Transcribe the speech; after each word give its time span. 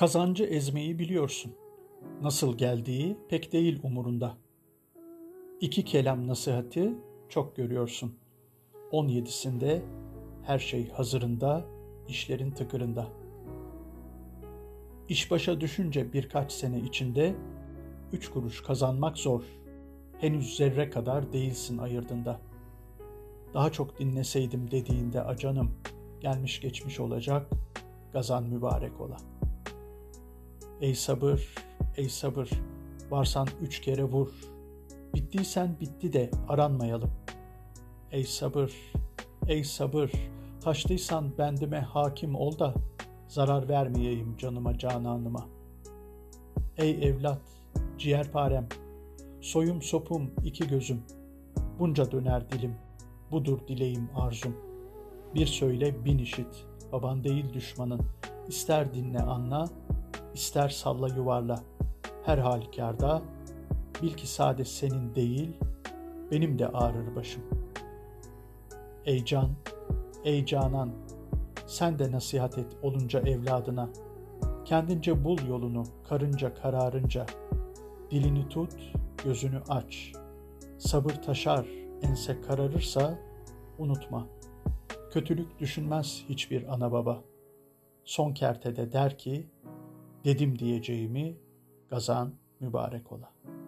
Kazancı 0.00 0.44
ezmeyi 0.44 0.98
biliyorsun. 0.98 1.52
Nasıl 2.22 2.58
geldiği 2.58 3.16
pek 3.28 3.52
değil 3.52 3.80
umurunda. 3.82 4.36
İki 5.60 5.84
kelam 5.84 6.28
nasihati 6.28 6.94
çok 7.28 7.56
görüyorsun. 7.56 8.18
On 8.90 9.08
yedisinde 9.08 9.82
her 10.42 10.58
şey 10.58 10.90
hazırında, 10.90 11.64
işlerin 12.08 12.50
tıkırında. 12.50 13.08
İş 15.08 15.30
başa 15.30 15.60
düşünce 15.60 16.12
birkaç 16.12 16.52
sene 16.52 16.80
içinde 16.80 17.34
üç 18.12 18.28
kuruş 18.30 18.62
kazanmak 18.62 19.18
zor. 19.18 19.42
Henüz 20.18 20.56
zerre 20.56 20.90
kadar 20.90 21.32
değilsin 21.32 21.78
ayırdında. 21.78 22.40
Daha 23.54 23.72
çok 23.72 23.98
dinleseydim 23.98 24.70
dediğinde 24.70 25.22
acanım 25.22 25.70
gelmiş 26.20 26.60
geçmiş 26.60 27.00
olacak, 27.00 27.50
gazan 28.12 28.44
mübarek 28.44 29.00
ola. 29.00 29.16
Ey 30.80 30.94
sabır, 30.94 31.54
ey 31.96 32.08
sabır, 32.08 32.50
varsan 33.10 33.48
üç 33.62 33.80
kere 33.80 34.04
vur. 34.04 34.28
Bittiysen 35.14 35.76
bitti 35.80 36.12
de 36.12 36.30
aranmayalım. 36.48 37.10
Ey 38.12 38.24
sabır, 38.24 38.72
ey 39.48 39.64
sabır, 39.64 40.12
taştıysan 40.60 41.38
bendime 41.38 41.80
hakim 41.80 42.34
ol 42.34 42.58
da 42.58 42.74
zarar 43.28 43.68
vermeyeyim 43.68 44.36
canıma 44.36 44.78
cananıma. 44.78 45.48
Ey 46.76 47.08
evlat, 47.08 47.42
ciğerparem, 47.98 48.68
soyum 49.40 49.82
sopum 49.82 50.30
iki 50.44 50.68
gözüm, 50.68 51.02
bunca 51.78 52.12
döner 52.12 52.50
dilim, 52.50 52.74
budur 53.30 53.58
dileğim 53.68 54.08
arzum. 54.16 54.56
Bir 55.34 55.46
söyle 55.46 56.04
bin 56.04 56.18
işit, 56.18 56.66
baban 56.92 57.24
değil 57.24 57.52
düşmanın, 57.52 58.00
ister 58.48 58.94
dinle 58.94 59.20
anla, 59.20 59.68
ister 60.34 60.68
salla 60.68 61.08
yuvarla. 61.08 61.62
Her 62.24 62.38
halükarda 62.38 63.22
bil 64.02 64.14
ki 64.14 64.26
sade 64.26 64.64
senin 64.64 65.14
değil, 65.14 65.50
benim 66.30 66.58
de 66.58 66.68
ağrır 66.68 67.16
başım. 67.16 67.42
Ey 69.04 69.24
can, 69.24 69.50
ey 70.24 70.46
canan, 70.46 70.90
sen 71.66 71.98
de 71.98 72.12
nasihat 72.12 72.58
et 72.58 72.76
olunca 72.82 73.20
evladına. 73.20 73.88
Kendince 74.64 75.24
bul 75.24 75.38
yolunu 75.48 75.84
karınca 76.08 76.54
kararınca. 76.54 77.26
Dilini 78.10 78.48
tut, 78.48 78.74
gözünü 79.24 79.60
aç. 79.68 80.12
Sabır 80.78 81.10
taşar, 81.10 81.66
ense 82.02 82.40
kararırsa 82.40 83.18
unutma. 83.78 84.26
Kötülük 85.10 85.58
düşünmez 85.58 86.24
hiçbir 86.28 86.74
ana 86.74 86.92
baba. 86.92 87.22
Son 88.04 88.32
kertede 88.32 88.92
der 88.92 89.18
ki, 89.18 89.46
dedim 90.24 90.58
diyeceğimi 90.58 91.36
gazan 91.90 92.34
mübarek 92.60 93.12
ola.'' 93.12 93.59